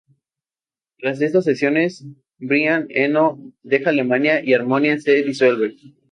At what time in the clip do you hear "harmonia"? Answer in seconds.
4.55-4.99